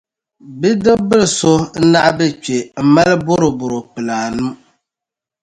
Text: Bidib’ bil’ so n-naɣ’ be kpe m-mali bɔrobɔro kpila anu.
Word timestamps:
Bidib’ 0.59 1.01
bil’ 1.09 1.23
so 1.37 1.53
n-naɣ’ 1.81 2.07
be 2.17 2.25
kpe 2.43 2.57
m-mali 2.85 3.15
bɔrobɔro 3.25 3.77
kpila 3.91 4.15
anu. 4.25 4.47